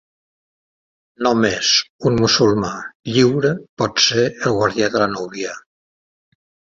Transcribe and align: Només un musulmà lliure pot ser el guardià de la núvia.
Només 1.25 1.73
un 2.09 2.17
musulmà 2.23 2.71
lliure 3.17 3.51
pot 3.83 4.03
ser 4.07 4.25
el 4.29 4.57
guardià 4.61 4.93
de 4.97 5.03
la 5.05 5.09
núvia. 5.17 5.55